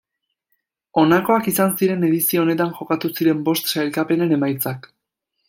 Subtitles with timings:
[1.01, 4.91] Honakoak izan ziren edizio honetan jokatu ziren bost sailkapenen emaitzak.